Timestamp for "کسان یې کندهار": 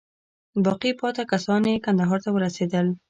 1.31-2.19